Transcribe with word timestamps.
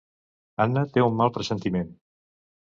Anna 0.65 0.85
té 0.95 1.05
un 1.09 1.15
mal 1.21 1.33
pressentiment. 1.37 1.95